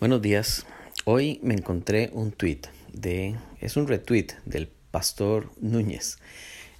[0.00, 0.66] Buenos días.
[1.04, 6.18] Hoy me encontré un tweet de, es un retweet del pastor Núñez,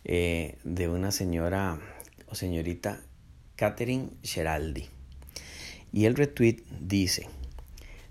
[0.04, 1.78] eh, de una señora
[2.26, 3.00] o señorita
[3.54, 4.88] Catherine Geraldi.
[5.92, 7.28] Y el retweet dice,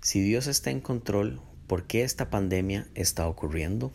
[0.00, 3.92] si Dios está en control, ¿por qué esta pandemia está ocurriendo?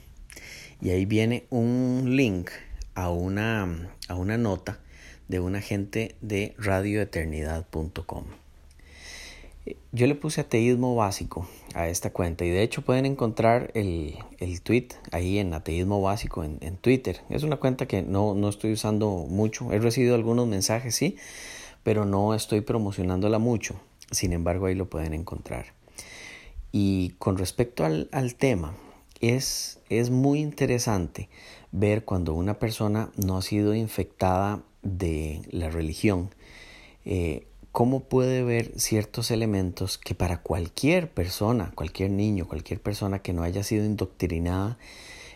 [0.79, 2.51] Y ahí viene un link
[2.93, 4.79] a una, a una nota
[5.27, 8.25] de un agente de radioeternidad.com.
[9.91, 14.61] Yo le puse ateísmo básico a esta cuenta y de hecho pueden encontrar el, el
[14.61, 17.21] tweet ahí en ateísmo básico en, en, Twitter.
[17.29, 19.71] Es una cuenta que no, no estoy usando mucho.
[19.71, 21.17] He recibido algunos mensajes, sí,
[21.83, 23.79] pero no estoy promocionándola mucho.
[24.11, 25.73] Sin embargo, ahí lo pueden encontrar.
[26.71, 28.75] Y con respecto al, al tema,
[29.21, 31.29] es, es muy interesante
[31.71, 36.29] ver cuando una persona no ha sido infectada de la religión.
[37.05, 37.47] Eh,
[37.79, 43.41] cómo puede ver ciertos elementos que para cualquier persona, cualquier niño, cualquier persona que no
[43.41, 44.77] haya sido indoctrinada,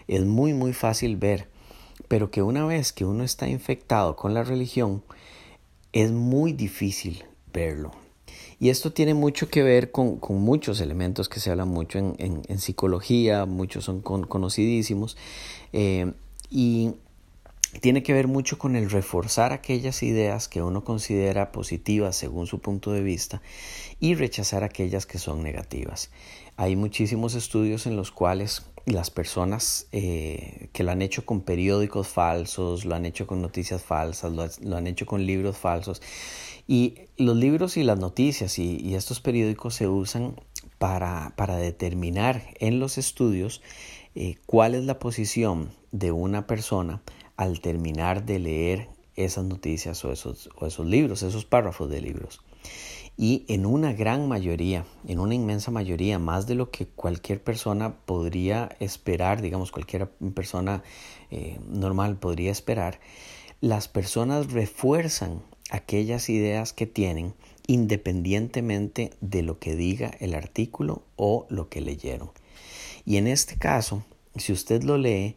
[0.10, 1.48] es muy muy fácil ver,
[2.10, 5.04] pero que una vez que uno está infectado con la religión,
[5.94, 7.92] es muy difícil verlo.
[8.60, 12.14] Y esto tiene mucho que ver con, con muchos elementos que se hablan mucho en,
[12.18, 15.16] en, psicología, muchos son con, conocidísimos,
[15.72, 16.12] eh,
[16.50, 16.92] y
[17.82, 22.60] tiene que ver mucho con el reforzar aquellas ideas que uno considera positivas según su
[22.60, 23.42] punto de vista
[24.00, 26.12] y rechazar aquellas que son negativas.
[26.56, 32.08] Hay muchísimos estudios en los cuales las personas eh, que lo han hecho con periódicos
[32.08, 36.02] falsos, lo han hecho con noticias falsas, lo, han hecho con libros falsos.
[36.68, 40.36] Y los libros y las noticias y, y estos periódicos se usan
[40.78, 43.62] para, para determinar en los estudios
[44.16, 47.02] eh, cuál es la posición de una persona
[47.38, 52.42] al terminar de leer esas noticias o esos, o esos libros, esos párrafos de libros.
[53.16, 57.96] Y en una gran mayoría, en una inmensa mayoría, más de lo que cualquier persona
[58.06, 60.84] podría esperar, digamos, cualquier persona
[61.30, 63.00] eh, normal podría esperar,
[63.62, 67.34] las personas refuerzan aquellas ideas que tienen
[67.68, 72.32] independientemente de lo que diga el artículo o lo que leyeron.
[73.06, 74.04] Y en este caso,
[74.36, 75.36] si usted lo lee,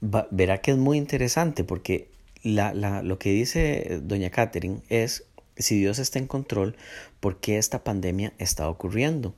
[0.00, 2.08] verá que es muy interesante porque
[2.42, 5.24] la, la, lo que dice doña Catherine es,
[5.56, 6.76] si Dios está en control,
[7.20, 9.34] ¿por qué esta pandemia está ocurriendo?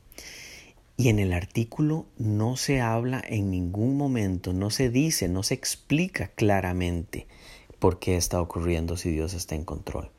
[0.97, 5.55] Y en el artículo no se habla en ningún momento, no se dice, no se
[5.55, 7.29] explica claramente
[7.79, 10.11] por qué está ocurriendo si Dios está en control.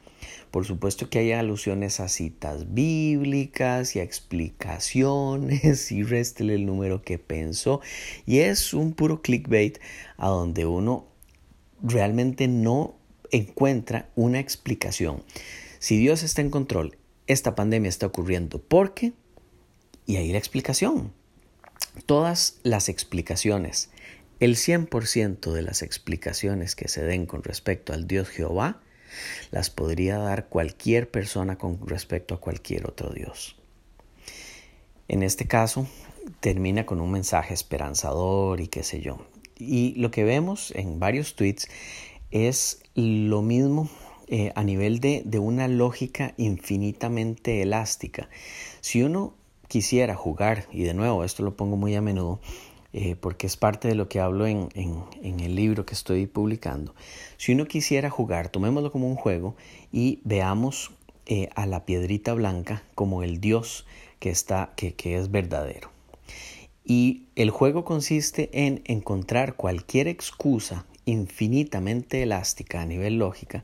[0.51, 7.03] Por supuesto que hay alusiones a citas bíblicas y a explicaciones y réstele el número
[7.03, 7.81] que pensó.
[8.25, 9.79] Y es un puro clickbait
[10.17, 11.07] a donde uno
[11.83, 12.95] realmente no
[13.31, 15.23] encuentra una explicación.
[15.77, 19.13] Si Dios está en control, esta pandemia está ocurriendo porque,
[20.07, 21.13] y ahí la explicación.
[22.05, 23.91] Todas las explicaciones,
[24.39, 28.81] el 100% de las explicaciones que se den con respecto al Dios Jehová,
[29.51, 33.55] las podría dar cualquier persona con respecto a cualquier otro Dios.
[35.07, 35.87] En este caso,
[36.39, 39.25] termina con un mensaje esperanzador y qué sé yo.
[39.57, 41.67] Y lo que vemos en varios tweets
[42.31, 43.89] es lo mismo
[44.27, 48.29] eh, a nivel de, de una lógica infinitamente elástica.
[48.81, 49.33] Si uno
[49.67, 52.39] quisiera jugar, y de nuevo esto lo pongo muy a menudo,
[52.91, 56.95] eh, porque es parte de lo que hablo en, en, el libro que estoy publicando.
[57.37, 59.55] Si uno quisiera jugar, tomémoslo como un juego
[59.91, 60.91] y veamos
[61.27, 63.85] eh, a la piedrita blanca como el Dios
[64.19, 65.91] que, está, que, que es verdadero.
[66.83, 73.63] Y el juego consiste en encontrar cualquier excusa infinitamente elástica a nivel lógica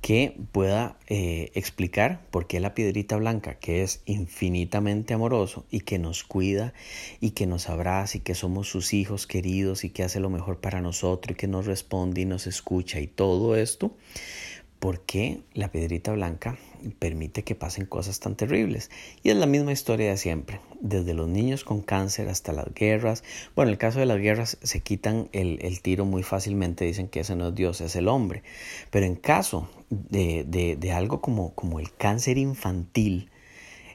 [0.00, 5.98] que pueda eh, explicar por qué la piedrita blanca, que es infinitamente amoroso y que
[5.98, 6.74] nos cuida
[7.20, 10.60] y que nos abraza y que somos sus hijos queridos y que hace lo mejor
[10.60, 13.96] para nosotros y que nos responde y nos escucha y todo esto,
[14.82, 16.58] ¿Por qué la piedrita blanca
[16.98, 18.90] permite que pasen cosas tan terribles?
[19.22, 23.22] Y es la misma historia de siempre, desde los niños con cáncer hasta las guerras.
[23.54, 27.06] Bueno, en el caso de las guerras se quitan el, el tiro muy fácilmente, dicen
[27.06, 28.42] que ese no es Dios, es el hombre.
[28.90, 33.30] Pero en caso de, de, de algo como, como el cáncer infantil,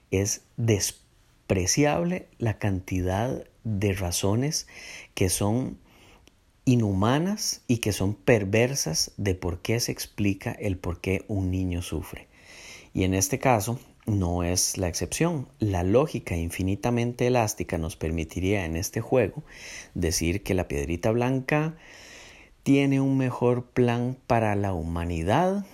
[0.09, 4.67] es despreciable la cantidad de razones
[5.15, 5.79] que son
[6.67, 11.81] inhumanas y que son perversas de por qué se explica el por qué un niño
[11.81, 12.27] sufre.
[12.93, 15.47] Y en este caso no es la excepción.
[15.59, 19.43] La lógica infinitamente elástica nos permitiría en este juego
[19.93, 21.77] decir que la piedrita blanca
[22.63, 25.65] tiene un mejor plan para la humanidad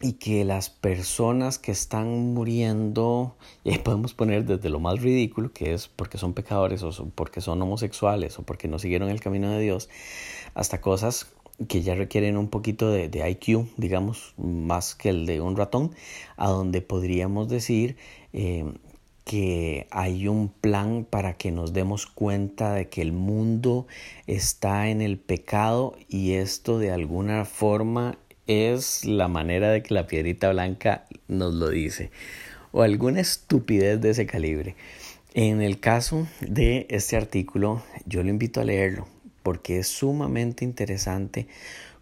[0.00, 5.52] y que las personas que están muriendo, y ahí podemos poner desde lo más ridículo,
[5.52, 9.50] que es porque son pecadores o porque son homosexuales o porque no siguieron el camino
[9.50, 9.88] de Dios,
[10.54, 11.26] hasta cosas
[11.68, 15.92] que ya requieren un poquito de, de IQ, digamos, más que el de un ratón,
[16.36, 17.96] a donde podríamos decir
[18.34, 18.64] eh,
[19.24, 23.86] que hay un plan para que nos demos cuenta de que el mundo
[24.26, 30.06] está en el pecado y esto de alguna forma es la manera de que la
[30.06, 32.10] piedrita blanca nos lo dice
[32.72, 34.76] o alguna estupidez de ese calibre.
[35.34, 39.06] En el caso de este artículo, yo lo invito a leerlo
[39.42, 41.46] porque es sumamente interesante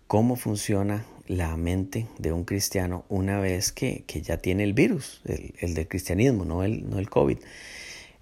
[0.07, 5.75] cómo funciona la mente de un cristiano una vez que, ya tiene el virus, el,
[5.75, 7.39] del cristianismo, no el, no el COVID.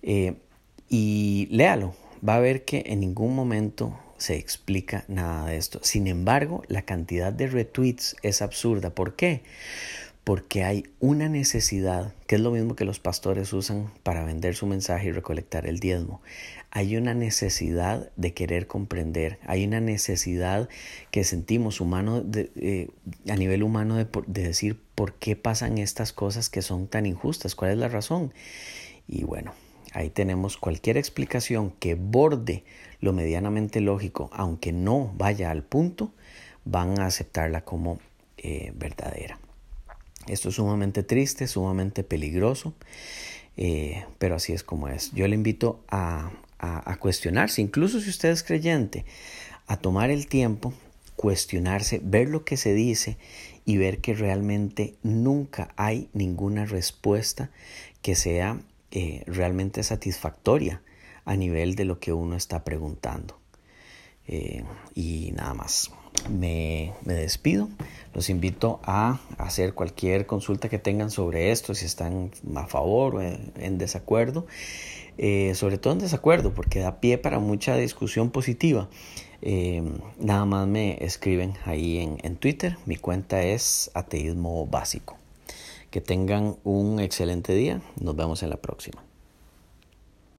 [0.02, 0.34] Eh,
[0.88, 1.94] y léalo,
[2.26, 5.80] va a ver que en ningún momento se explica nada de esto.
[5.82, 8.90] Sin embargo, la cantidad de retweets es absurda.
[8.90, 9.42] ¿Por qué?
[10.22, 14.66] Porque hay una necesidad, que es lo mismo que los pastores usan para vender su
[14.66, 16.22] mensaje y recolectar el diezmo.
[16.70, 20.68] Hay una necesidad de querer comprender, hay una necesidad
[21.10, 22.88] que sentimos humano eh,
[23.28, 27.56] a nivel humano de, de decir por qué pasan estas cosas que son tan injustas,
[27.56, 28.32] cuál es la razón.
[29.08, 29.52] Y bueno,
[29.92, 32.64] Ahí tenemos cualquier explicación que borde
[33.00, 36.12] lo medianamente lógico, aunque no vaya al punto,
[36.64, 37.98] van a aceptarla como
[38.38, 39.38] eh, verdadera.
[40.28, 42.74] Esto es sumamente triste, sumamente peligroso,
[43.56, 45.12] eh, pero así es como es.
[45.12, 49.04] Yo le invito a, a cuestionarse, incluso si usted es creyente,
[49.66, 50.72] a tomar el tiempo,
[51.16, 53.18] cuestionarse, ver lo que se dice
[53.64, 57.50] y ver que realmente nunca hay ninguna respuesta
[58.00, 58.60] que sea
[58.94, 60.82] eh, realmente satisfactoria
[61.24, 63.38] a nivel de lo que uno está preguntando.
[64.26, 65.90] Eh, y nada más.
[66.28, 67.70] Me, despido.
[68.12, 73.22] Los invito a hacer cualquier consulta que tengan sobre esto, si están a favor o
[73.22, 74.46] en, desacuerdo.
[75.16, 78.90] Eh, sobre todo en desacuerdo, porque da pie para mucha discusión positiva.
[80.18, 82.76] nada más me escriben ahí en, en Twitter.
[82.84, 85.21] Mi cuenta es ateísmo básico.
[85.92, 87.82] Que tengan un excelente día.
[88.00, 89.04] Nos vemos en la próxima.